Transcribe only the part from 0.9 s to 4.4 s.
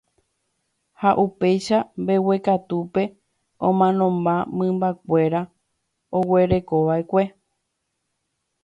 ha upéicha mbeguekatúpe omanomba